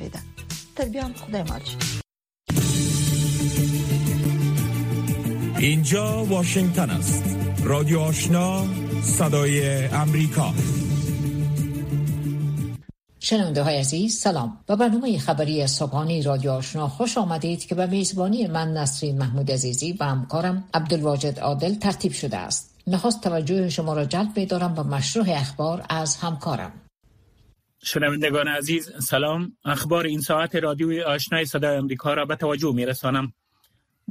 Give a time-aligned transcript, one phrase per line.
[0.00, 0.18] واریده
[0.76, 1.76] تر بیان خدای مالش
[5.58, 7.24] اینجا واشنگتن است.
[7.64, 8.64] رادیو آشنا
[9.02, 10.54] صدای امریکا.
[13.18, 14.58] شنونده های عزیز سلام.
[14.68, 19.92] و برنامه خبری صبحانی رادیو آشنا خوش آمدید که به میزبانی من نسرین محمود عزیزی
[19.92, 22.74] و همکارم عبدالواجد عادل ترتیب شده است.
[22.86, 26.72] نخواست توجه شما را جلب می دارم به مشروع اخبار از همکارم.
[27.82, 29.56] شنوندگان عزیز سلام.
[29.64, 33.32] اخبار این ساعت رادیوی آشنای صدای امریکا را به توجه می رسانم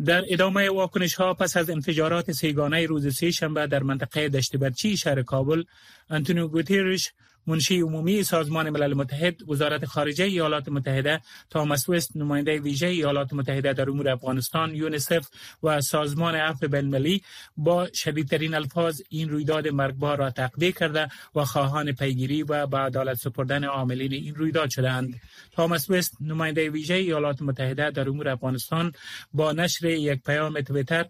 [0.06, 4.98] در ادامه واکنش ها پس از انفجارات سیگانه روز سه شنبه در منطقه دشت برچی
[4.98, 5.64] شهر کابل
[6.10, 7.12] انتونیو گوتیرش
[7.50, 13.74] منشی عمومی سازمان ملل متحد وزارت خارجه ایالات متحده تامس وست نماینده ویژه ایالات متحده
[13.74, 15.28] در امور افغانستان یونیسف
[15.64, 17.22] و سازمان عفو بین‌المللی
[17.58, 23.18] با شدیدترین الفاظ این رویداد مرگبار را تقدیر کرده و خواهان پیگیری و به عدالت
[23.18, 28.94] سپردن عاملین این رویداد شدند تامس وست نماینده ویژه ایالات متحده در امور افغانستان
[29.34, 31.06] با نشر یک پیام تویتر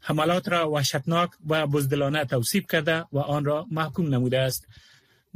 [0.00, 4.66] حملات را وحشتناک و بزدلانه توصیف کرده و آن را محکوم نموده است.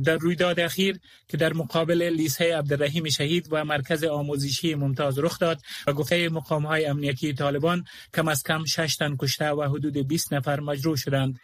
[0.03, 5.61] در رویداد اخیر که در مقابل لیسه عبدالرحیم شهید و مرکز آموزشی ممتاز رخ داد
[5.87, 7.85] و گفته مقام های امنیتی طالبان
[8.15, 11.41] کم از کم 6 تن کشته و حدود 20 نفر مجروح شدند.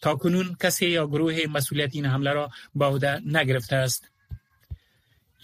[0.00, 4.13] تا کنون کسی یا گروه مسئولیت این حمله را به عهده نگرفته است.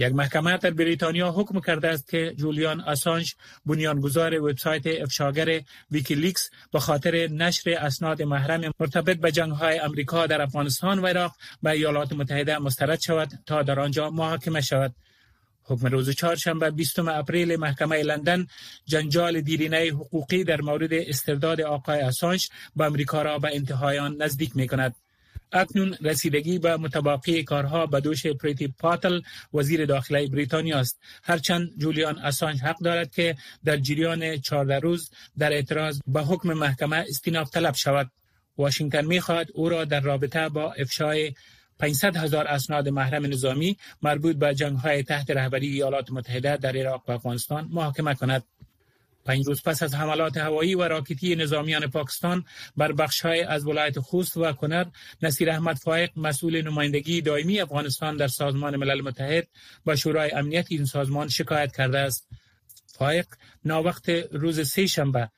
[0.00, 3.34] یک محکمه در بریتانیا حکم کرده است که جولیان آسانج
[3.66, 10.42] بنیانگذار وبسایت افشاگر ویکیلیکس به خاطر نشر اسناد محرم مرتبط به جنگ های امریکا در
[10.42, 14.94] افغانستان و عراق به ایالات متحده مسترد شود تا در آنجا محاکمه شود
[15.64, 18.46] حکم روز چهارشنبه 20 اپریل محکمه لندن
[18.86, 24.66] جنجال دیرینه حقوقی در مورد استرداد آقای اسانج به امریکا را به انتهایان نزدیک می
[24.66, 24.94] کند.
[25.52, 29.20] اکنون رسیدگی به متباقی کارها به دوش پریتی پاتل
[29.54, 31.00] وزیر داخلی بریتانیا است.
[31.22, 36.96] هرچند جولیان اسانج حق دارد که در جریان 14 روز در اعتراض به حکم محکمه
[36.96, 38.10] استیناف طلب شود.
[38.58, 41.34] واشنگتن می‌خواهد او را در رابطه با افشای
[41.78, 47.02] 500 هزار اسناد محرم نظامی مربوط به جنگ های تحت رهبری ایالات متحده در عراق
[47.08, 48.44] و افغانستان محاکمه کند.
[49.24, 52.44] پنج روز پس از حملات هوایی و راکتی نظامیان پاکستان
[52.76, 54.84] بر بخشهای از ولایت خوست و کنر
[55.22, 59.48] نصیر احمد فائق مسئول نمایندگی دائمی افغانستان در سازمان ملل متحد
[59.84, 62.28] با شورای امنیت این سازمان شکایت کرده است.
[62.86, 63.26] فائق
[63.64, 65.30] ناوقت روز سه شنبه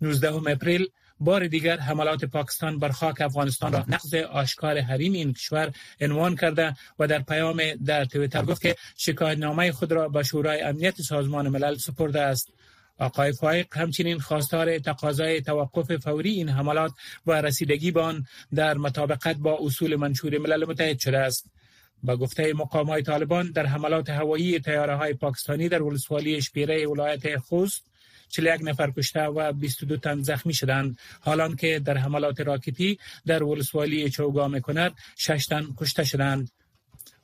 [0.00, 0.86] 19 اپریل
[1.20, 6.74] بار دیگر حملات پاکستان بر خاک افغانستان را نقض آشکار حریم این کشور عنوان کرده
[6.98, 11.48] و در پیام در تویتر گفت که شکایت نامه خود را به شورای امنیت سازمان
[11.48, 12.52] ملل سپرده است.
[13.02, 16.92] آقای فایق همچنین خواستار تقاضای توقف فوری این حملات
[17.26, 21.50] و رسیدگی به آن در مطابقت با اصول منشور ملل متحد شده است.
[22.02, 27.38] با گفته مقام های طالبان در حملات هوایی تیاره های پاکستانی در ولسوالی شپیره ولایت
[27.38, 27.84] خوست
[28.28, 30.98] 41 نفر کشته و 22 تن زخمی شدند.
[31.20, 36.50] حالان که در حملات راکتی در ولسوالی چوگام کنر 6 تن کشته شدند.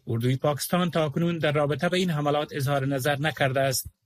[0.06, 3.97] اردوی پاکستان تا کنون در رابطه به این حملات اظهار نظر نکرده است.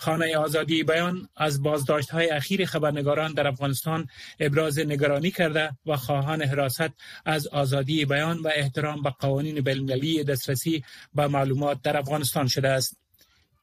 [0.00, 4.06] خانه آزادی بیان از بازداشت های اخیر خبرنگاران در افغانستان
[4.40, 6.90] ابراز نگرانی کرده و خواهان حراست
[7.24, 10.84] از آزادی بیان و احترام به قوانین بین‌المللی دسترسی
[11.14, 12.99] به معلومات در افغانستان شده است.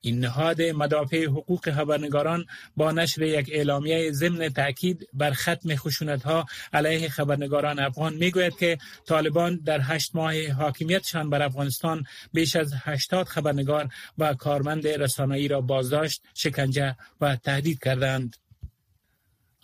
[0.07, 2.45] این نهاد مدافع حقوق خبرنگاران
[2.75, 8.77] با نشر یک اعلامیه ضمن تاکید بر ختم خشونت ها علیه خبرنگاران افغان می‌گوید که
[9.07, 12.03] طالبان در هشت ماه حاکمیتشان بر افغانستان
[12.33, 18.35] بیش از 80 خبرنگار و کارمند رسانه‌ای را بازداشت، شکنجه و تهدید کردند.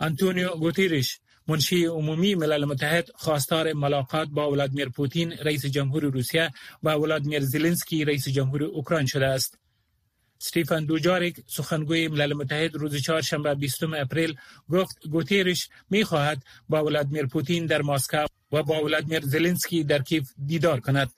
[0.00, 6.50] انتونیو گوتیرش منشی عمومی ملل متحد خواستار ملاقات با ولادیمیر پوتین رئیس جمهور روسیه
[6.82, 9.63] و ولادیمیر زلنسکی رئیس جمهور اوکراین شده است.
[10.38, 14.36] ستیفن دوجاریک سخنگوی ملل متحد روز چهارشنبه 20 اپریل
[14.70, 20.30] گفت گوتیرش می خواهد با ولادیمیر پوتین در مسکو و با ولادیمیر زلنسکی در کیف
[20.46, 21.10] دیدار کند.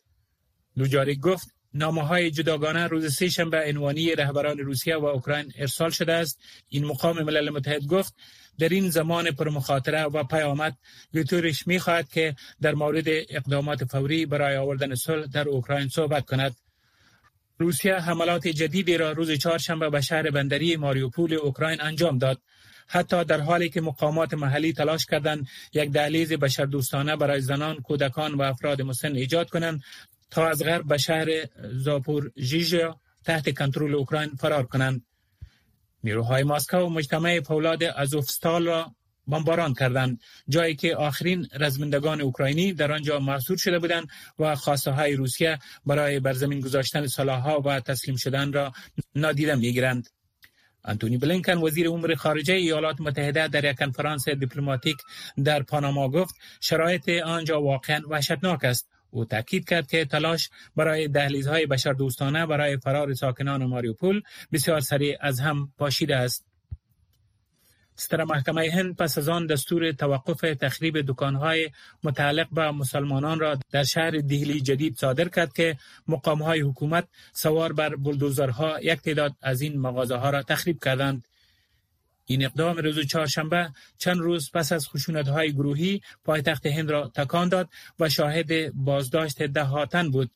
[0.76, 6.12] دوجاریک گفت نامه های جداگانه روز سه شنبه عنوانی رهبران روسیه و اوکراین ارسال شده
[6.12, 6.38] است
[6.68, 8.14] این مقام ملل متحد گفت
[8.58, 10.76] در این زمان پرمخاطره و پیامد
[11.12, 16.56] گوتیرش می خواهد که در مورد اقدامات فوری برای آوردن صلح در اوکراین صحبت کند
[17.58, 22.40] روسیه حملات جدیدی را روز چهارشنبه به شهر بندری ماریوپول اوکراین انجام داد
[22.86, 28.42] حتی در حالی که مقامات محلی تلاش کردند یک دهلیز بشردوستانه برای زنان، کودکان و
[28.42, 29.82] افراد مسن ایجاد کنند
[30.30, 31.26] تا از غرب به شهر
[31.72, 35.06] زاپور ژیژیا تحت کنترل اوکراین فرار کنند.
[36.04, 38.94] نیروهای مسکو مجتمع فولاد ازوفستال را
[39.28, 44.08] بمباران کردند جایی که آخرین رزمندگان اوکراینی در آنجا محصور شده بودند
[44.38, 48.72] و خواسته های روسیه برای بر زمین گذاشتن سلاحها و تسلیم شدن را
[49.14, 50.08] نادیده می‌گیرند.
[50.84, 54.96] انتونی بلینکن وزیر امور خارجه ایالات متحده در یک کنفرانس دیپلماتیک
[55.44, 58.88] در پاناما گفت شرایط آنجا واقعا وحشتناک است.
[59.10, 64.22] او تاکید کرد که تلاش برای دهلیزهای بشردوستانه برای فرار ساکنان ماریوپول
[64.52, 66.45] بسیار سریع از هم پاشیده است.
[67.96, 71.70] ستر محکمه هند پس از آن دستور توقف تخریب دکانهای
[72.04, 75.76] متعلق به مسلمانان را در شهر دیهلی جدید صادر کرد که
[76.08, 81.24] مقامهای حکومت سوار بر بلدوزرها یک تعداد از این مغازه ها را تخریب کردند.
[82.26, 87.48] این اقدام روز چهارشنبه چند روز پس از خشونت های گروهی پایتخت هند را تکان
[87.48, 87.68] داد
[88.00, 90.30] و شاهد بازداشت دهاتن بود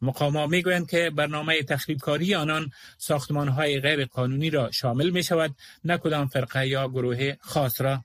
[0.00, 5.54] مقاما می‌گویند که برنامه تخریبکاری آنان ساختمان های غیر قانونی را شامل می شود
[5.84, 8.04] نه کدام فرقه یا گروه خاص را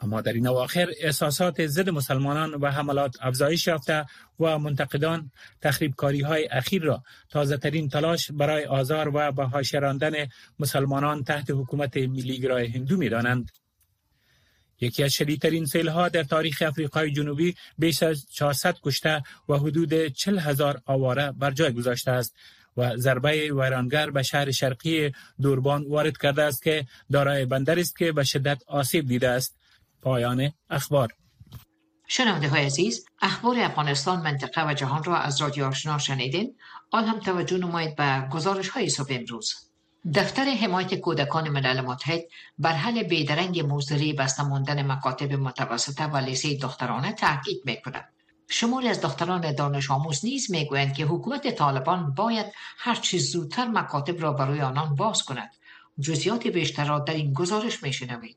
[0.00, 4.06] اما در این اواخر احساسات ضد مسلمانان و حملات افزایش یافته
[4.40, 5.30] و منتقدان
[5.60, 10.12] تخریبکاری های اخیر را تازه ترین تلاش برای آزار و بهاشراندن
[10.58, 13.50] مسلمانان تحت حکومت ملیگرای هندو می دانند.
[14.84, 20.08] یکی از شدیدترین سیل ها در تاریخ افریقای جنوبی بیش از 400 کشته و حدود
[20.08, 22.34] 40 هزار آواره بر جای گذاشته است
[22.76, 28.12] و ضربه ویرانگر به شهر شرقی دوربان وارد کرده است که دارای بندر است که
[28.12, 29.56] به شدت آسیب دیده است.
[30.02, 31.12] پایان اخبار.
[32.08, 36.56] شنونده های عزیز اخبار افغانستان منطقه و جهان را از رادیو آشنا شنیدین.
[36.92, 39.54] آن هم توجه نمایید به گزارش های صبح امروز.
[40.12, 42.20] دفتر حمایت کودکان ملل متحد
[42.58, 48.08] بر حل بیدرنگ موزری بسته ماندن مکاتب متوسطه و لیسه دخترانه تاکید می کند.
[48.48, 52.46] شماری از دختران دانش آموز نیز می‌گویند که حکومت طالبان باید
[52.78, 55.50] هر چیز زودتر مکاتب را برای آنان باز کند.
[56.00, 58.36] جزیات بیشتر را در این گزارش میشنوید.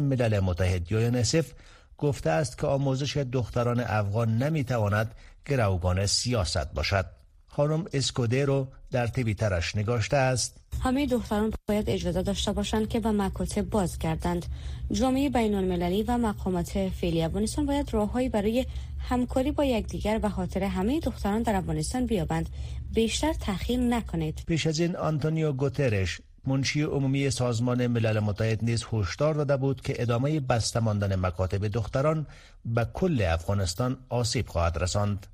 [0.00, 1.52] ملل متحد یونسف
[1.98, 5.14] گفته است که آموزش دختران افغان نمی‌تواند
[5.46, 7.17] گروگان سیاست باشد.
[7.58, 10.56] خانم اسکودرو در تویترش نگاشته است.
[10.84, 14.46] همه دختران باید اجازه داشته باشند که به مکاتب باز گردند
[14.92, 18.66] جامعه بین المللی و مقامات فعلی افغانستان باید راههایی برای
[18.98, 22.48] همکاری با یکدیگر و خاطر همه دختران در افغانستان بیابند.
[22.94, 24.42] بیشتر تاخیر نکنید.
[24.46, 30.02] پیش از این آنتونیو گوترش منشی عمومی سازمان ملل متحد نیز هشدار داده بود که
[30.02, 32.26] ادامه بسته ماندن مکاتب دختران
[32.64, 35.26] به کل افغانستان آسیب خواهد رساند.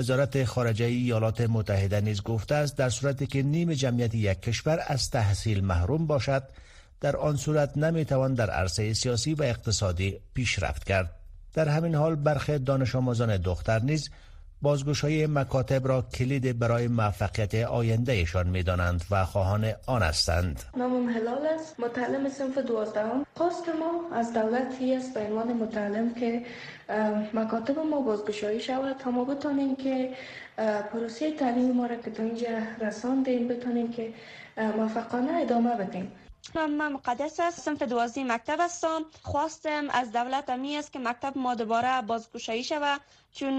[0.00, 5.10] وزارت خارجه ایالات متحده نیز گفته است در صورتی که نیم جمعیت یک کشور از
[5.10, 6.42] تحصیل محروم باشد
[7.00, 11.10] در آن صورت نمی‌توان در عرصه سیاسی و اقتصادی پیشرفت کرد.
[11.54, 14.10] در همین حال برخی دانش آموزان دختر نیز
[14.62, 20.62] بازگوش های مکاتب را کلید برای موفقیت آیندهشان می دانند و خواهان آن هستند.
[20.76, 23.26] نامم هلال است متعلم صنف دوازدهم.
[23.34, 26.42] خواست ما از دولتی است به عنوان متعلم که
[27.34, 28.96] مکاتب ما بازگشایی شود.
[28.96, 30.10] تا ما بتانیم که
[30.92, 32.48] پروسه تعلیم ما را که تا اینجا
[32.80, 34.12] رساندیم بتانیم که
[34.76, 36.12] موفقانه ادامه بدیم.
[36.56, 39.02] من مقدس است سنف دوازی مکتب هستم.
[39.22, 43.00] خواستم از دولت امی است که مکتب ما دوباره بازگشایی شود
[43.32, 43.52] چون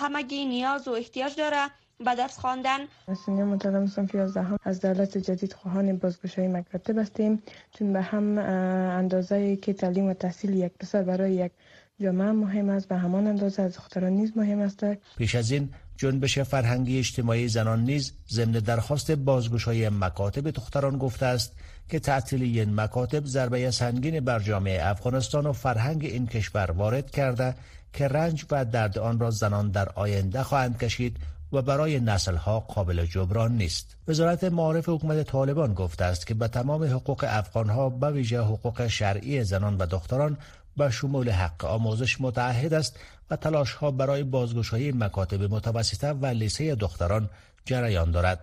[0.00, 2.78] همگی نیاز و احتیاج داره به درس خواندن.
[3.26, 7.42] سنیا متعلم صنف 11 از دولت جدید خواهان بازگشایی مکتب هستیم
[7.72, 11.52] چون به هم اندازه که تعلیم و تحصیل یک پسر برای یک
[12.00, 14.84] جامعه مهم است و همان اندازه از دختران نیز مهم است
[15.16, 21.52] پیش از این جنبش فرهنگی اجتماعی زنان نیز ضمن درخواست بازگشایی مکاتب دختران گفته است
[21.88, 27.54] که تعطیل این مکاتب ضربه سنگین بر جامعه افغانستان و فرهنگ این کشور وارد کرده
[27.92, 31.16] که رنج و درد آن را زنان در آینده خواهند کشید
[31.52, 33.96] و برای نسلها قابل جبران نیست.
[34.08, 39.44] وزارت معارف حکومت طالبان گفته است که به تمام حقوق افغانها به ویژه حقوق شرعی
[39.44, 40.36] زنان و دختران
[40.76, 42.98] به شمول حق آموزش متعهد است
[43.30, 47.30] و تلاش ها برای بازگشایی مکاتب متوسطه و لیسه دختران
[47.64, 48.40] جریان دارد.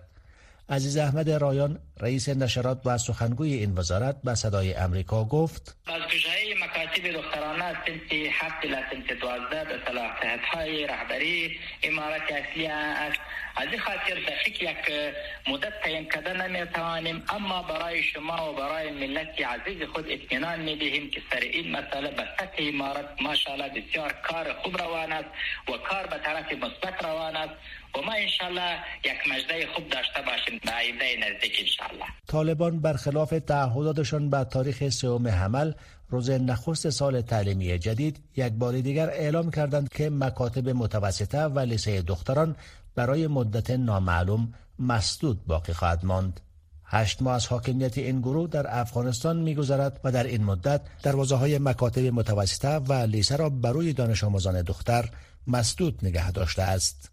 [0.68, 6.54] عزیز احمد رایان رئیس نشرات و سخنگوی این وزارت به صدای امریکا گفت بازگشایی
[6.94, 13.20] مکاتب دخترانه سنف هفت الى سنف دوازده به صلاحیت های رهبری امارت اصلی است
[13.56, 15.14] از این خاطر دقیق یک
[15.48, 21.22] مدت تعیین کرده نمی‌توانیم اما برای شما و برای ملت عزیز خود اطمینان می‌دهیم که
[21.30, 25.28] سر این مسئله به سطح امارت ماشاءالله بسیار کار خوب روان است
[25.68, 27.54] و کار به طرف مثبت روان است
[27.94, 30.60] و ما انشالله یک مجده خوب داشته باشیم.
[30.64, 35.72] به آینده نزدیک انشالله طالبان برخلاف تعهداتشان به تاریخ سوم حمل
[36.14, 42.02] روز نخست سال تعلیمی جدید یک بار دیگر اعلام کردند که مکاتب متوسطه و لیسه
[42.02, 42.56] دختران
[42.94, 46.40] برای مدت نامعلوم مسدود باقی خواهد ماند.
[46.84, 51.58] هشت ماه از حاکمیت این گروه در افغانستان میگذرد و در این مدت دروازه های
[51.58, 55.10] مکاتب متوسطه و لیسه را بروی دانش آموزان دختر
[55.46, 57.10] مسدود نگه داشته است.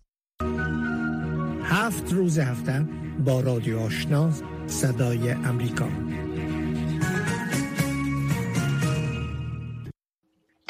[1.63, 2.85] هفت روز هفته
[3.25, 4.31] با رادیو آشنا
[4.67, 5.87] صدای امریکا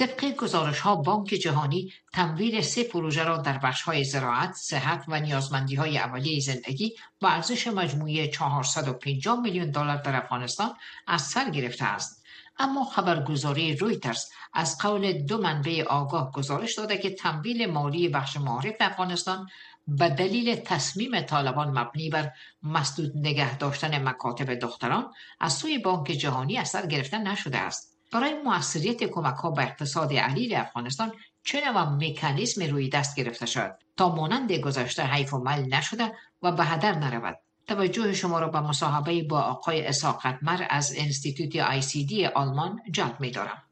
[0.02, 5.20] طبق گزارش ها بانک جهانی تمویل سه پروژه را در بخش های زراعت، صحت و
[5.20, 10.74] نیازمندی های اولیه زندگی با ارزش مجموعی 450 میلیون دلار در افغانستان
[11.08, 12.24] از سر گرفته است.
[12.60, 18.76] اما خبرگزاری رویترز از قول دو منبع آگاه گزارش داده که تمویل مالی بخش معارف
[18.80, 19.48] افغانستان
[19.88, 22.32] به دلیل تصمیم طالبان مبنی بر
[22.64, 29.04] مسدود نگه داشتن مکاتب دختران از سوی بانک جهانی اثر گرفته نشده است برای موثریت
[29.04, 31.12] کمک ها به اقتصاد علیل افغانستان
[31.44, 36.52] چه نوع مکانیزم روی دست گرفته شد تا مانند گذشته حیف و مل نشده و
[36.52, 37.38] به هدر نرود
[37.68, 40.22] توجه شما را به مصاحبه با آقای اسحاق
[40.70, 43.64] از انستیتوت آی سی دی آلمان جلب می دارم.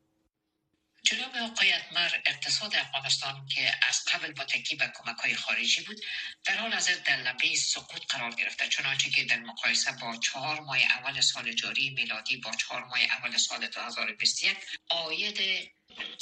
[1.03, 6.01] جناب آقای مر اقتصاد افغانستان که از قبل با تکی به کمک های خارجی بود
[6.45, 8.67] در حال حاضر در لبه سقوط قرار گرفته.
[8.67, 13.37] چنانچه که در مقایسه با چهار ماه اول سال جاری میلادی با چهار ماه اول
[13.37, 14.57] سال 2021
[14.89, 15.69] آید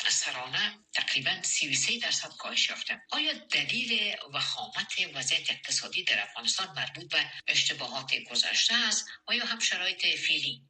[0.09, 3.01] سرانه تقریبا 33 درصد کاهش یافته.
[3.11, 9.59] آیا دلیل وخامت وضعیت اقتصادی در افغانستان مربوط به اشتباهات گذشته است؟ و یا هم
[9.59, 10.66] شرایط فعلی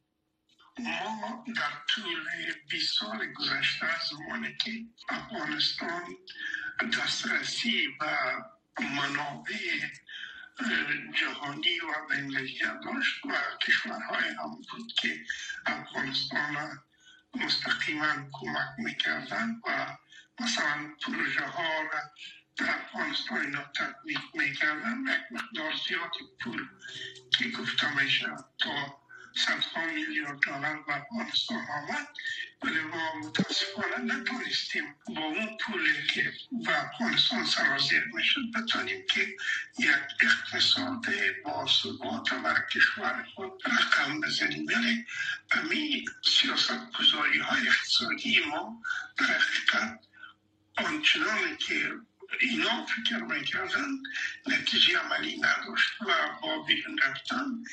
[0.78, 2.28] ما در طول
[2.68, 4.70] 20 سال گذشته زمانی که
[5.08, 6.02] افغانستان
[6.98, 8.04] دسترسی و
[8.80, 9.80] منابع
[11.14, 13.32] جهانی و بینالمللی داشت و
[13.66, 15.24] کشورهای هم بود که
[15.66, 16.78] افغانستان
[17.34, 19.96] مستقیما کمک می‌کردن و
[20.40, 22.00] مثلا پروژه ها را
[22.56, 26.68] در افغانستان اینا تطبیق می‌کردن یک مقدار زیاد پول
[27.38, 28.98] که گفته میشه تا
[29.38, 32.08] صدها میلیون دلار به افغانستان آمد.
[32.62, 36.32] ولی ما متاسفانه نتونستیم با اون پولی که
[36.66, 39.36] به افغانستان سرازیر می‌شد بتانیم که
[39.78, 41.06] یک اقتصاد
[41.44, 44.66] با ثبات و کشور خود رقم بزنیم.
[44.66, 45.06] ولی
[45.50, 48.82] امی سیاست گذاری های اقتصادی ما
[49.18, 49.98] در حقیقت
[50.76, 51.92] آنچنانی که
[52.40, 53.88] اینا فکر می‌کردن
[54.46, 56.06] نتیجه عملی نداشت و
[56.42, 57.64] با بیرون رفتن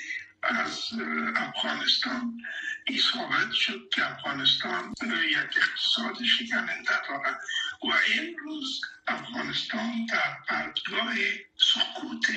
[0.45, 0.89] از
[1.35, 2.41] افغانستان.
[2.87, 4.93] این ثابت شد که افغانستان
[5.29, 7.39] یک اقتصاد شکننده دارد
[7.83, 7.87] و
[8.19, 11.13] امروز افغانستان در پرتگاه
[11.57, 12.31] سقوط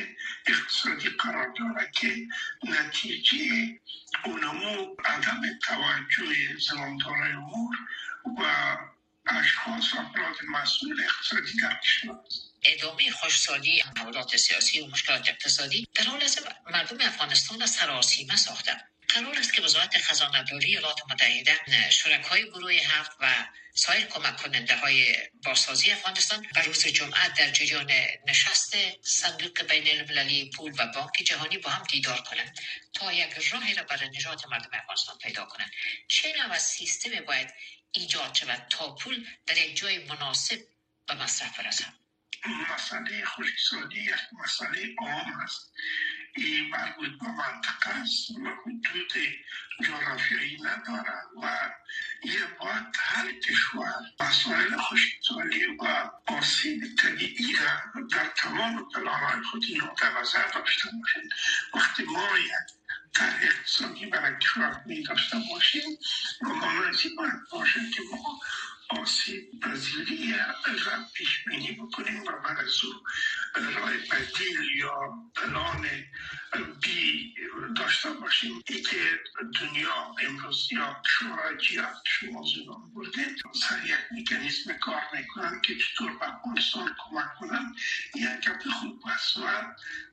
[0.47, 2.27] اقتصادی قرار دارد که
[2.65, 3.39] نتیجه
[4.25, 7.77] اونمو عدم توجه زماندارای امور
[8.39, 8.77] و
[9.27, 12.48] اشخاص افراد مسئول اقتصادی در کشور است.
[12.63, 18.77] ادامه خوشسالی تحولات سیاسی و مشکلات اقتصادی در حال از مردم افغانستان از سراسیمه ساخته.
[19.09, 24.77] قرار است که وزارت خزانه داری ایالات متحده شرکای گروه هفت و سایر کمک کننده
[24.77, 27.93] های باسازی افغانستان بر روز جمعه در جریان
[28.27, 32.59] نشست صندوق بین المللی پول و بانک جهانی با هم دیدار کنند
[32.93, 35.71] تا یک راهی را برای نجات مردم افغانستان پیدا کنند.
[36.09, 37.55] چه نوع سیستم باید
[37.93, 40.59] ایجاد شود تا پول در یک جای مناسب
[41.07, 42.08] به مصرف برسد؟
[42.47, 45.73] مسئله خوشیسانی یک مسئله عام است.
[46.37, 48.31] این مربوط به منطقه است.
[48.31, 49.13] و حدود
[49.85, 51.71] جغرافیایی ندارد و
[52.25, 59.95] یه باید هر کشور مسائل خوشیسانی و آسیب طبیعی را در تمام پلانهای خود اینو
[60.03, 61.33] در نظر داشته باشید
[61.75, 62.79] وقتی ما یک
[63.15, 65.99] در اقتصادی برای کشور می داشته باشیم
[66.41, 68.41] گمانازی باید باشد که ما
[68.89, 72.93] آسیب پذیری را پیش بینی بکنیم و بعد از او
[73.55, 75.87] رای بدیل یا پلان
[76.83, 77.35] بی
[77.77, 78.63] داشته باشیم.
[78.69, 79.21] ای که
[79.61, 86.19] دنیا امروز یا شورای یا شما زنان برده سر یک میکنیزم کار می‌کنن که چطور
[86.19, 87.75] به افغانستان کمک کنن.
[88.15, 89.41] یک گپ خوب است و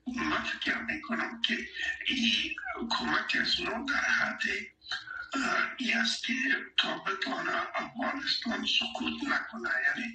[0.06, 1.68] من فکر می‌کنم که
[2.06, 2.54] این
[2.90, 4.42] کمک از نو در حد
[5.86, 6.34] این است که
[6.76, 10.14] تا بتانه افغانستان سکوت نکنه یعنی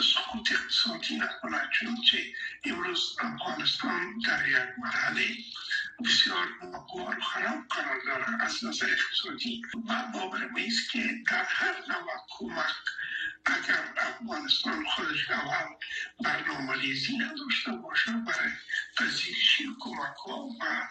[0.00, 2.18] سکوت اقتصادی نکنه چون چه
[2.64, 5.26] امروز افغانستان در یک مرحله
[6.04, 9.62] بسیار ناگوار و خراب قرار داره از نظر اقتصادی.
[9.88, 12.74] و باور است که در هر نوع کمک
[13.46, 15.74] اگر افغانستان خودش اول
[16.24, 18.52] برنامه ریزی نداشته باشه برای
[18.96, 20.88] پذیرشی کمک ها و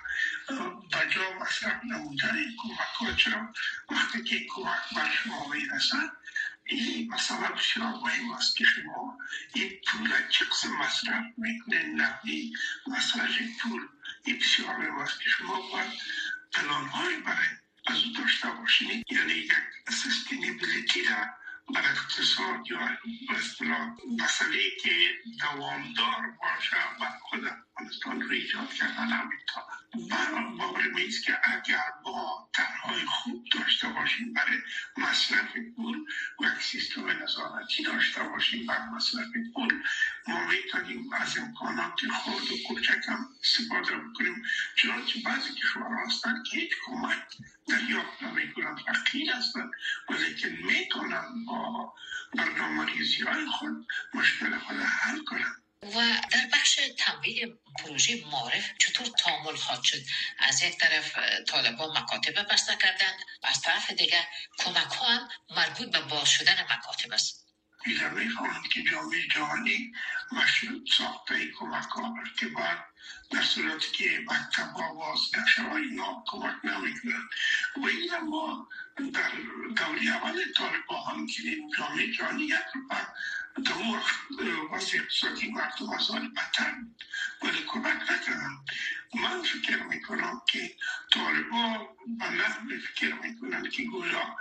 [0.93, 3.53] بجا مصرف نمودن کمک ها چرا؟
[3.89, 6.11] وقتی که کمک بر شما می‌رسد
[6.65, 9.17] این مثلا بسیار مهم است که شما
[9.55, 12.53] یک پول چه قسم مصرف می‌کنه نقدی
[12.87, 13.81] مساج پول.
[14.23, 15.91] این بسیار مهم است که شما باید
[16.53, 17.47] پلان های برای
[17.87, 19.51] از او داشته باشین یعنی یک
[19.89, 22.79] سستینیبیلیتی را بر اقتصاد یا
[23.29, 24.89] اصطلاح مسئله که
[25.39, 29.63] دوامدار باشه و خود افغانستان رو ایجاد کردن همینطور
[30.57, 34.57] باور میست که اگر با طرحهای خوب داشته باشیم برای
[34.97, 35.97] مصرف پول
[36.39, 39.83] و یک سیستم نظارتی داشته باشیم بر مصرف پول
[40.27, 44.43] ما می‌تونیم از امکانات خود و کوچکم استفاده بکنیم
[44.75, 47.23] چنانچه بعضی کشورها هستند که هیچ کمک
[47.67, 49.71] دریافت نمی‌کنند فقیر هستند
[50.09, 51.93] ولیکن می‌تونن با
[52.33, 59.07] برنامه ریزی های خود مشکل خود حل کنند و در بخش تمویل پروژه معرف چطور
[59.07, 59.97] تعامل خواهد شد؟
[60.39, 61.17] از یک طرف
[61.47, 63.19] طالبان مکاتب بسته کردند.
[63.43, 64.23] و از طرف دیگر
[64.59, 67.44] کمک ها هم مربوط به باز شدن مکاتب است.
[67.85, 69.93] ایزا می‌خواهند که جامعه جهانی
[70.31, 72.77] مشروط ساخته کمک ها که باید
[73.31, 77.29] در صورتی که مکتب ها باز نشوه اینا کمک نمی‌کنند
[77.77, 78.67] و این ما
[79.13, 79.31] در
[79.75, 81.41] دوری اول طالبان که
[81.77, 82.81] جامعه جهانی یک رو
[83.61, 84.01] دور
[84.71, 87.03] وضع اقتصادی مردم از آن بدتر بود
[87.41, 88.55] ولی کمک نکردن
[89.15, 90.75] من فکر می‌کنم که
[91.13, 94.35] طالبا به نحو فکر می‌کنن که گویا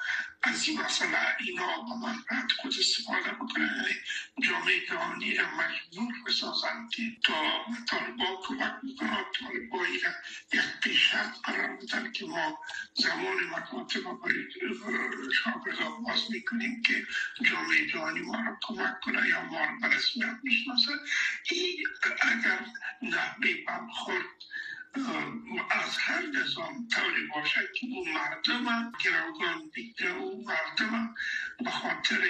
[0.46, 3.76] از این مسئله اینا با منفعت خود استفاده بکنن.
[3.76, 3.94] یعنی
[4.42, 7.34] جامعه جهانی را مجبور بسازن که تا
[7.88, 9.24] طالبا کمک بکنن.
[9.40, 9.88] طالبا را
[10.52, 12.58] یک پیشرفت قرار بدن که ما
[12.94, 14.18] زمان مکاتب و
[15.32, 17.06] شاگردان باز می‌کنیم که
[17.50, 20.38] جامعه جهانی ما را کمک کنه یا ما را به رسمیت
[21.50, 21.86] این
[22.22, 22.66] اگر
[23.02, 24.24] نحوه برخورد
[25.70, 31.14] از هر نظام طوری باشد که اون مردم گروگان دیگه و مردم
[31.64, 32.20] به خاطر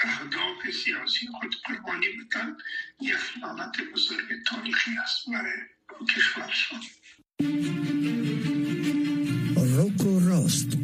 [0.00, 2.56] اهداف سیاسی خود قربانی بدن
[3.00, 5.52] یک خیانت بزرگ تاریخی است برای
[6.16, 6.80] کشورشان.
[9.76, 10.83] روک و راست.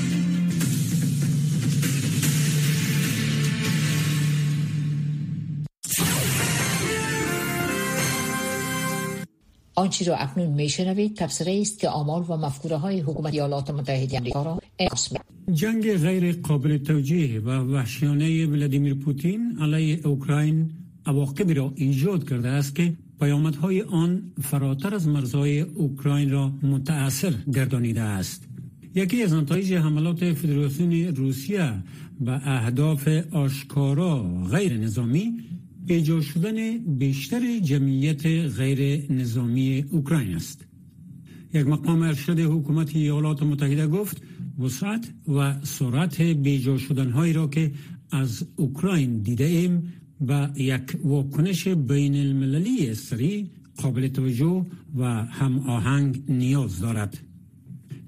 [9.81, 14.43] آنچه را اکنون میشنوید تبصره است که آمال و مفکوره های حکومت ایالات متحده آمریکا
[14.43, 14.61] را
[15.53, 20.71] جنگ غیر قابل توجیه و وحشیانه ولادیمیر پوتین علیه اوکراین
[21.05, 28.01] عواقبی را ایجاد کرده است که پیامدهای آن فراتر از مرزهای اوکراین را متأثر گردانیده
[28.01, 28.47] است.
[28.95, 31.73] یکی از نتایج حملات فدراسیون روسیه
[32.19, 35.50] به اهداف آشکارا غیر نظامی
[35.87, 40.65] ایجاد شدن بیشتر جمعیت غیر نظامی اوکراین است
[41.53, 44.21] یک مقام ارشد حکومت ایالات متحده گفت
[44.59, 47.71] وسعت و سرعت بیجا شدن را که
[48.11, 49.93] از اوکراین دیده ایم
[50.27, 54.65] و یک واکنش بین المللی سریع قابل توجه
[54.95, 57.17] و هم آهنگ نیاز دارد.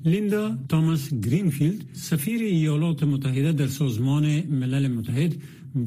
[0.06, 5.36] لیندا تاماس گرینفیلد سفیر ایالات متحده در سازمان ملل متحد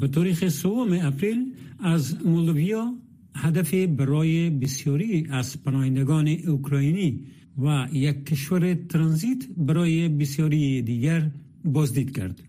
[0.00, 2.94] به تاریخ سوم اپریل از مولدویا
[3.36, 7.20] هدف برای بسیاری از پناهندگان اوکراینی
[7.58, 11.30] و یک کشور ترانزیت برای بسیاری دیگر
[11.64, 12.42] بازدید کرد.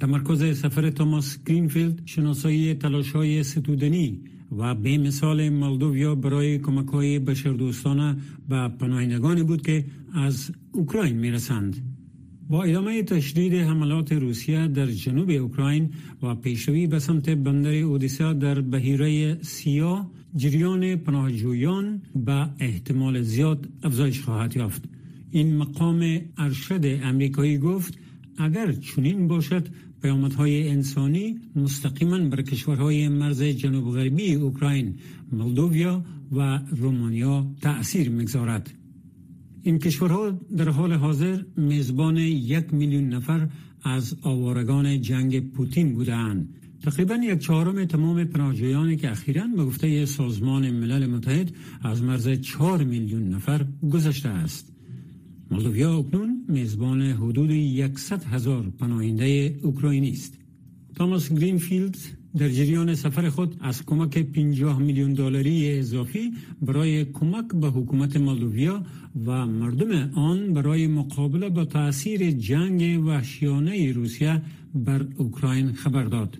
[0.00, 4.20] تمرکز سفر توماس گرینفیلد شناسایی تلاش های ستودنی
[4.58, 8.16] و بی‌مثال مولدویا برای کمک های بشردوستانه
[8.48, 11.89] به پناهندگانی بود که از اوکراین می رسند.
[12.50, 15.90] با ادامه تشدید حملات روسیه در جنوب اوکراین
[16.22, 24.20] و پیشروی به سمت بندر اودیسا در بهیره سیاه جریان پناهجویان به احتمال زیاد افزایش
[24.20, 24.84] خواهد یافت.
[25.30, 27.98] این مقام ارشد امریکایی گفت
[28.38, 29.68] اگر چنین باشد
[30.02, 34.94] پیامدهای انسانی مستقیما بر کشورهای مرز جنوب غربی اوکراین
[35.32, 38.79] مولدوویا و رومانیا تأثیر می‌گذارد.
[39.62, 43.48] این کشورها در حال حاضر میزبان یک میلیون نفر
[43.82, 50.70] از آوارگان جنگ پوتین بودند تقریبا یک چهارم تمام پناهجویانی که اخیرا به گفته سازمان
[50.70, 54.72] ملل متحد از مرز چهار میلیون نفر گذشته است.
[55.50, 60.38] مولدویا اکنون میزبان حدود یکصد هزار پناهنده اوکراینی است.
[60.94, 61.96] تاماس گرینفیلد
[62.38, 68.82] در جریان سفر خود از کمک 50 میلیون دلاری اضافی برای کمک به حکومت مالدویا
[69.26, 74.42] و مردم آن برای مقابله با تاثیر جنگ وحشیانه روسیه
[74.74, 76.38] بر اوکراین خبر داد.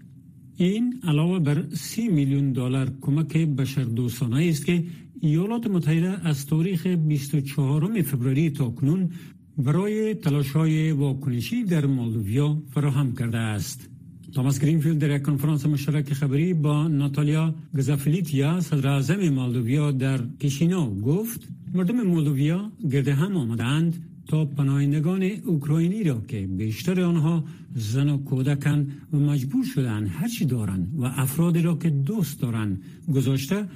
[0.56, 4.84] این علاوه بر سی میلیون دلار کمک بشردوستانه است که
[5.20, 9.10] ایالات متحده از تاریخ 24 فوریه تا کنون
[9.58, 13.90] برای تلاش های واکنشی در مولدویا فراهم کرده است.
[14.34, 21.00] تاماس گرینفیلد در یک کنفرانس مشترک خبری با ناتالیا گزافلیتیا صدر اعظم مولدویا در کشینو
[21.00, 28.18] گفت مردم مولدویا گرد هم آمدند تا پناهندگان اوکراینی را که بیشتر آنها زن و
[28.18, 32.82] کودکان و مجبور شدن هرچی دارند و افرادی را که دوست دارند
[33.14, 33.66] گذاشته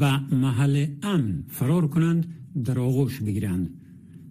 [0.00, 2.26] و محل امن فرار کنند
[2.64, 3.70] در آغوش بگیرند.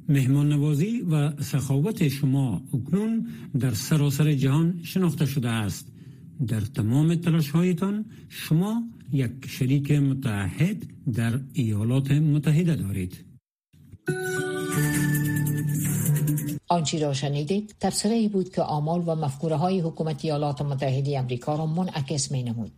[0.09, 3.27] مهمان نوازی و سخاوت شما اکنون
[3.59, 5.87] در سراسر جهان شناخته شده است
[6.47, 13.25] در تمام تلاش هایتان شما یک شریک متحد در ایالات متحده دارید
[16.67, 21.55] آنچی را شنیدید تبصره ای بود که آمال و مفکوره های حکومت ایالات متحده امریکا
[21.55, 22.71] را منعکس می نمود.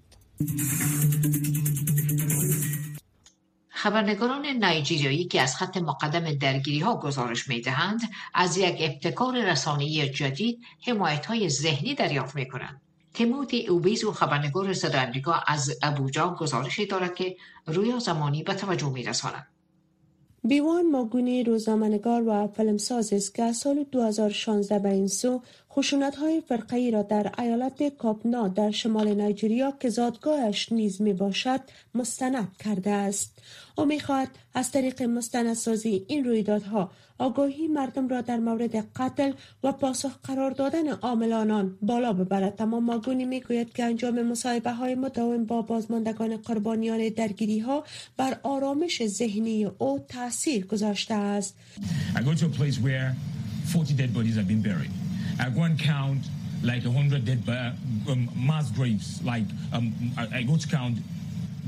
[3.85, 8.01] خبرنگاران نایجیریایی که از خط مقدم درگیری ها گزارش می دهند
[8.33, 12.81] از یک ابتکار رسانه‌ای جدید حمایت های ذهنی دریافت می کنند.
[13.13, 17.35] تیموتی اوبیزو خبرنگار صدا امریکا از ابوجا گزارشی دارد که
[17.67, 19.47] رویا زمانی به توجه می رساند.
[20.43, 25.41] بیوان ماگونی روزنامه‌نگار و فیلمساز است که از سال 2016 به این سو
[25.77, 31.61] خشونت های فرقی را در ایالت کاپنا در شمال نایجریا که زادگاهش نیز می باشد
[31.95, 33.39] مستند کرده است.
[33.77, 39.31] او می خواهد از طریق مستندسازی این رویدادها آگاهی مردم را در مورد قتل
[39.63, 44.95] و پاسخ قرار دادن عاملانان بالا ببرد اما ماگونی می گوید که انجام مصاحبه های
[44.95, 47.83] مداوم با بازماندگان قربانیان درگیری ها
[48.17, 51.55] بر آرامش ذهنی او تاثیر گذاشته است.
[52.15, 53.15] I go to a place where
[53.73, 55.04] 40
[55.39, 56.25] I go and count
[56.63, 57.43] like 100 dead
[58.09, 59.23] um, mass graves.
[59.23, 60.97] Like um, I, I go to count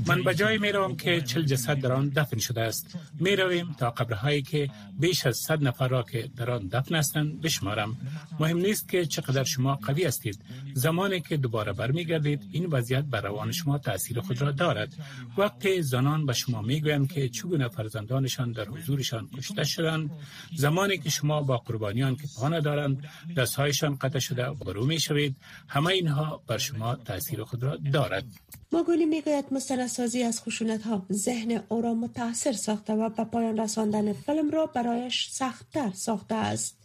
[0.08, 2.98] من به جای می روم که چل جسد در آن دفن شده است.
[3.20, 7.40] می رویم تا قبرهایی که بیش از صد نفر را که در آن دفن هستند
[7.40, 7.96] بشمارم.
[8.40, 10.40] مهم نیست که چقدر شما قوی هستید.
[10.74, 14.94] زمانی که دوباره برمیگردید این وضعیت بر روان شما تاثیر خود را دارد.
[15.38, 20.10] وقتی زنان به شما می‌گویند که چگونه فرزندانشان در حضورشان کشته شدند.
[20.56, 23.04] زمانی که شما با قربانیان که پانه دارند
[23.36, 25.36] دستهایشان قطع شده برو می شوید
[25.68, 28.24] همه اینها بر شما تاثیر خود را دارد.
[28.72, 34.12] ماگولی می‌گوید مستندسازی از خشونت ها ذهن او را متاثر ساخته و به پایان رساندن
[34.12, 36.78] فیلم را برایش سختتر ساخته است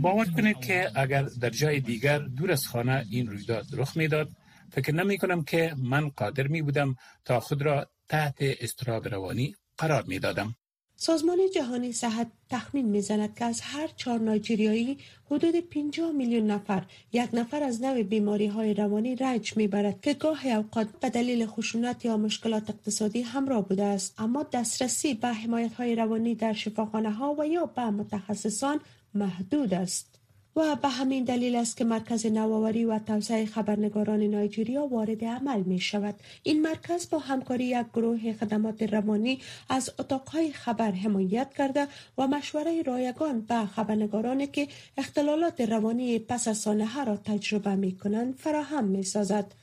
[0.00, 4.28] باور کنید که اگر در جای دیگر دور از خانه این رویداد رخ می‌داد
[4.70, 10.02] فکر نمی کنم که من قادر می بودم تا خود را تحت استراب روانی قرار
[10.02, 10.54] می دادم.
[11.02, 14.98] سازمان جهانی صحت تخمین می‌زند که از هر چهار نایجریایی
[15.30, 20.46] حدود 50 میلیون نفر یک نفر از نوع بیماری های روانی رنج می‌برد که گاه
[20.46, 24.14] اوقات به دلیل خشونت یا مشکلات اقتصادی همراه بوده است.
[24.18, 28.80] اما دسترسی به حمایت های روانی در شفاخانه ها و یا به متخصصان
[29.14, 30.11] محدود است.
[30.56, 35.80] و به همین دلیل است که مرکز نوآوری و توسعه خبرنگاران نایجریا وارد عمل می
[35.80, 36.14] شود.
[36.42, 39.38] این مرکز با همکاری یک گروه خدمات روانی
[39.68, 41.86] از اتاقهای خبر حمایت کرده
[42.18, 48.34] و مشوره رایگان به خبرنگارانی که اختلالات روانی پس از سانحه را تجربه می کنند
[48.34, 49.54] فراهم می سازد.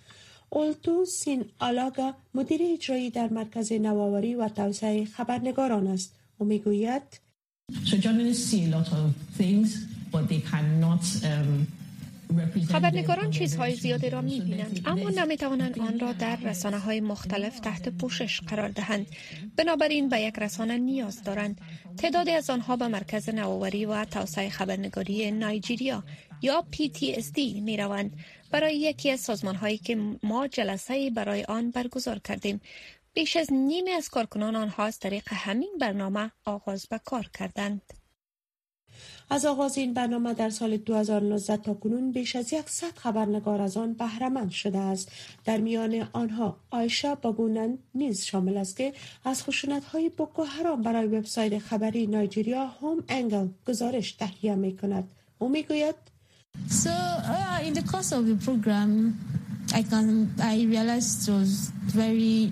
[0.49, 6.15] اولتو سین آلاگا مدیر اجرایی در مرکز نوآوری و توسعه خبرنگاران است.
[6.39, 7.29] و می‌گوید
[7.69, 7.85] Um,
[12.71, 17.59] خبرنگاران چیزهای زیادی را می بینند اما نمی توانند آن را در رسانه های مختلف
[17.59, 19.07] تحت پوشش قرار دهند.
[19.55, 21.61] بنابراین به یک رسانه نیاز دارند.
[21.97, 26.03] تعدادی از آنها به مرکز نوآوری و توسعه خبرنگاری نایجیریا
[26.41, 28.13] یا PTSD می روند
[28.51, 32.61] برای یکی از سازمان هایی که ما جلسه برای آن برگزار کردیم.
[33.13, 37.98] بیش از نیمی از کارکنان آنها از طریق همین برنامه آغاز به کار کردند.
[39.29, 43.93] از آغاز این برنامه در سال 2019 تا کنون بیش از صد خبرنگار از آن
[43.93, 45.11] بهرهمند شده است.
[45.45, 48.93] در میان آنها آیشا بابونن نیز شامل است که
[49.25, 55.11] از خشونت های بوکو حرام برای وبسایت خبری نایجریا هوم انگل گزارش تهیه می کند
[55.39, 55.95] او می گوید
[56.69, 58.89] So uh, in the course of the program
[59.79, 60.07] I can
[60.53, 62.51] I realized it was very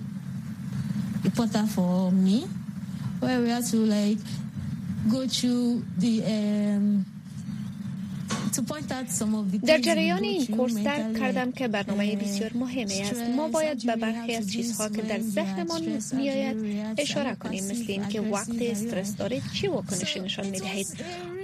[1.24, 2.46] important for me
[3.20, 4.18] where we had to like
[9.66, 13.22] در جریان این کورس درک کردم که برنامه بسیار مهمی است.
[13.36, 16.56] ما باید به برخی از چیزها که در ذهنمان میآید
[16.98, 17.64] اشاره کنیم.
[17.64, 20.86] مثل اینکه وقت استرس دارید چی واکنشی نشان می‌دهید؟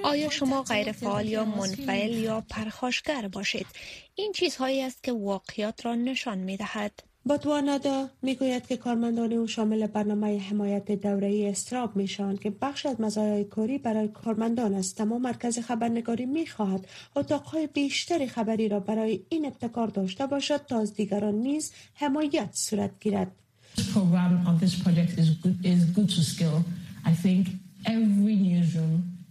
[0.05, 3.67] آیا شما غیر فعال یا منفعل یا پرخاشگر باشید؟
[4.15, 9.87] این چیزهایی است که واقعیات را نشان می دهد باتوانادا می‌گوید که کارمندان او شامل
[9.87, 15.01] برنامه حمایت دوره‌ای استراب می‌شوند که بخش از مزایای کاری برای کارمندان است.
[15.01, 20.95] اما مرکز خبرنگاری می‌خواهد اتاقهای بیشتری خبری را برای این ابتکار داشته باشد تا از
[20.95, 23.33] دیگران نیز حمایت صورت گیرد.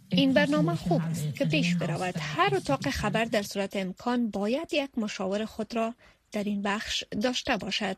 [0.10, 2.15] این برنامه خوب است که پیش برود.
[2.19, 5.93] هر اتاق خبر در صورت امکان باید یک مشاور خود را
[6.34, 7.98] در این بخش داشته باشد.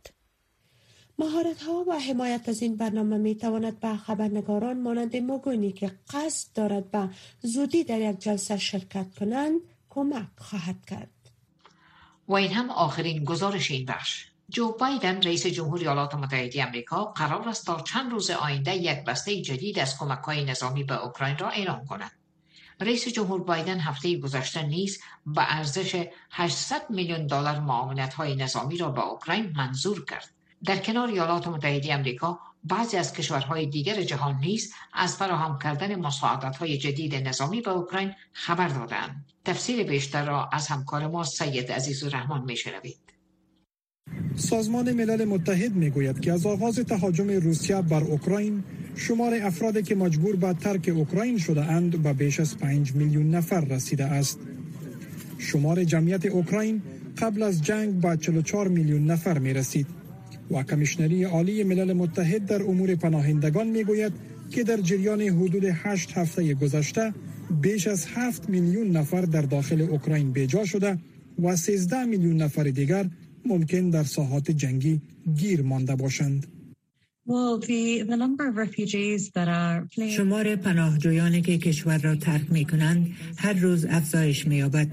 [1.20, 6.54] مهارت ها و حمایت از این برنامه می تواند به خبرنگاران مانند موگونی که قصد
[6.56, 7.10] دارد به
[7.42, 11.10] زودی در یک جلسه شرکت کنند کمک خواهد کرد.
[12.28, 14.26] و این هم آخرین گزارش این بخش.
[14.50, 19.42] جو بایدن رئیس جمهور ایالات متحده آمریکا قرار است تا چند روز آینده یک بسته
[19.42, 22.12] جدید از کمک های نظامی به اوکراین را اعلام کند.
[22.82, 28.90] رئیس جمهور بایدن هفته گذشته نیز به ارزش 800 میلیون دلار معاونت های نظامی را
[28.90, 30.30] به اوکراین منظور کرد.
[30.66, 36.58] در کنار ایالات متحده آمریکا بعضی از کشورهای دیگر جهان نیز از فراهم کردن مساعدت
[36.58, 42.04] های جدید نظامی به اوکراین خبر دادند تفسیر بیشتر را از همکار ما سید عزیز
[42.04, 42.98] الرحمن میشنوید.
[44.36, 48.64] سازمان ملل متحد می‌گوید که از آغاز تهاجم روسیه بر اوکراین
[48.96, 53.62] شمار افرادی که مجبور به ترک اوکراین شده اند به بیش از 5 میلیون نفر
[53.62, 54.40] رسیده است.
[55.38, 56.82] شمار جمعیت اوکراین
[57.18, 59.88] قبل از جنگ به 44 میلیون نفر می رسید
[60.52, 64.14] و کمیشنری عالی ملل متحد در امور پناهندگان می گوید
[64.52, 67.14] که در جریان حدود 8 هفته گذشته
[67.62, 70.98] بیش از 7 میلیون نفر در داخل اوکراین بیجا شده
[71.44, 73.10] و 13 میلیون نفر دیگر
[73.46, 75.02] ممکن در ساحات جنگی
[75.36, 76.55] گیر مانده باشند.
[80.10, 83.08] شمار پناهجویانی که کشور را ترک می کنند
[83.38, 84.88] هر روز افزایش می یابد.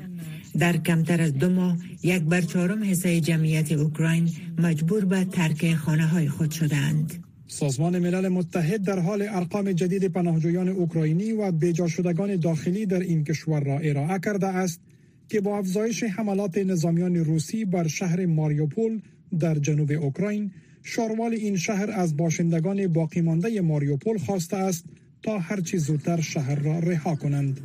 [0.59, 6.07] در کمتر از دو ماه یک بر چهارم حصه جمعیت اوکراین مجبور به ترک خانه
[6.07, 7.25] های خود شدند.
[7.47, 13.25] سازمان ملل متحد در حال ارقام جدید پناهجویان اوکراینی و بیجا شدگان داخلی در این
[13.25, 14.81] کشور را ارائه کرده است
[15.29, 19.01] که با افزایش حملات نظامیان روسی بر شهر ماریوپول
[19.41, 20.51] در جنوب اوکراین
[20.83, 24.85] شاروال این شهر از باشندگان باقی مانده ماریوپول خواسته است
[25.23, 27.61] تا هرچی زودتر شهر را رها کنند.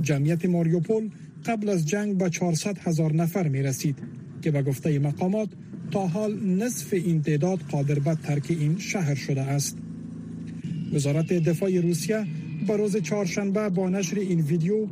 [0.00, 1.10] جمعیت ماریوپول
[1.46, 3.98] قبل از جنگ به 400 هزار نفر می رسید
[4.42, 5.48] که به گفته مقامات
[5.90, 9.78] تا حال نصف این تعداد قادر به ترک این شهر شده است.
[10.92, 12.26] وزارت دفاع روسیه
[12.66, 14.86] به روز چهارشنبه با نشر این ویدیو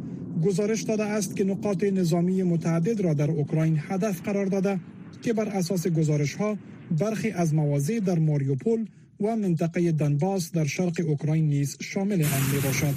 [0.45, 4.81] گزارش داده است که نقاط نظامی متعدد را در اوکراین هدف قرار داده
[5.23, 6.59] که بر اساس گزارش ها
[6.93, 8.87] برخی از مواضع در ماریوپول
[9.21, 12.95] و منطقه دنباس در شرق اوکراین نیز شامل آن می باشد.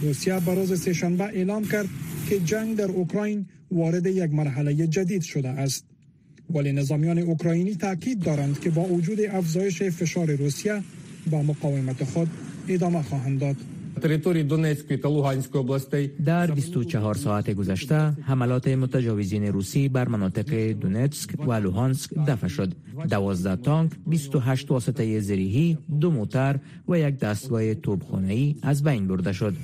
[0.00, 1.88] روسیه به روز سهشنبه اعلام کرد
[2.28, 5.84] که جنگ در اوکراین وارد یک مرحله جدید شده است.
[6.50, 10.82] ولی نظامیان اوکراینی تاکید دارند که با وجود افزایش فشار روسیه
[11.30, 12.28] با مقاومت خود
[12.68, 13.56] ادامه خواهند داد.
[16.24, 22.72] در 24 ساعت گذشته حملات متجاوزین روسی بر مناطق دونتسک و لوهانسک دفع شد
[23.10, 29.54] 12 تانک 28 واسطه زریحی دو موتر و یک دستگاه توپخانه‌ای از بین برده شد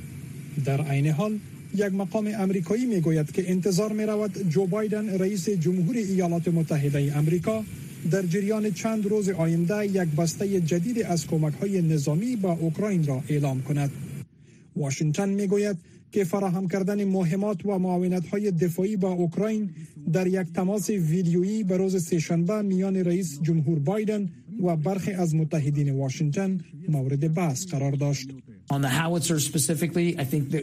[0.64, 1.38] در عین حال
[1.74, 7.64] یک مقام امریکایی می‌گوید که انتظار می رود جو بایدن رئیس جمهور ایالات متحده امریکا
[8.10, 13.22] در جریان چند روز آینده یک بسته جدید از کمک های نظامی به اوکراین را
[13.28, 13.90] اعلام کند.
[14.80, 15.76] واشنگتن می‌گوید
[16.12, 19.70] که فراهم کردن مهمات و معاونت های دفاعی با اوکراین
[20.12, 24.28] در یک تماس ویدیویی به روز سهشنبه میان رئیس جمهور بایدن
[24.64, 28.28] و برخی از متحدین واشنگتن مورد بحث قرار داشت.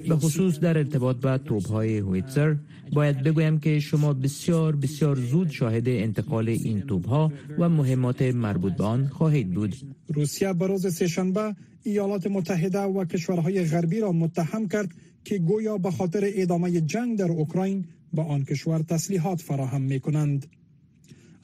[0.08, 2.56] به خصوص در ارتباط با توپ های هویتزر
[2.94, 8.74] باید بگویم که شما بسیار بسیار زود شاهد انتقال این توپ ها و مهمات مربوط
[8.74, 9.76] به آن خواهید بود
[10.08, 11.56] روسیه به روز سهشنبه
[11.88, 14.90] ایالات متحده و کشورهای غربی را متهم کرد
[15.24, 20.46] که گویا به خاطر ادامه جنگ در اوکراین به آن کشور تسلیحات فراهم می کنند.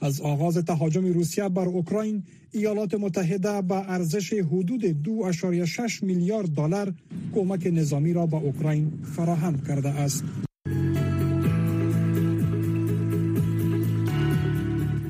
[0.00, 6.94] از آغاز تهاجم روسیه بر اوکراین ایالات متحده به ارزش حدود 2.6 میلیارد دلار
[7.34, 10.24] کمک نظامی را به اوکراین فراهم کرده است.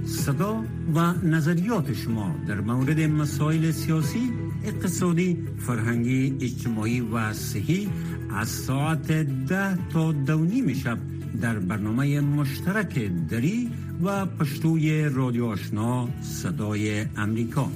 [0.07, 4.31] صدا و نظریات شما در مورد مسائل سیاسی،
[4.64, 7.88] اقتصادی، فرهنگی، اجتماعی و صحی
[8.31, 9.12] از ساعت
[9.46, 10.98] ده تا دو شب
[11.40, 13.70] در برنامه مشترک دری
[14.05, 17.70] و پشتوی رادیو آشنا صدای امریکا.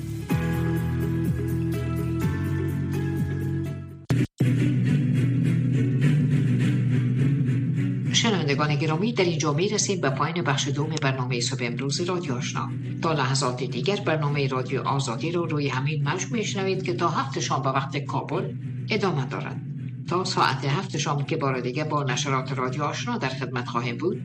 [8.58, 12.68] شنوندگان گرامی در اینجا می رسیم به پایین بخش دوم برنامه صبح امروز رادیو آشنا.
[13.02, 17.62] تا لحظات دیگر برنامه رادیو آزادی رو روی همین موج میشنوید که تا هفت شام
[17.62, 18.54] به وقت کابل
[18.90, 19.60] ادامه دارد.
[20.08, 24.22] تا ساعت هفت شام که بار دیگه با نشرات رادیو آشنا در خدمت خواهیم بود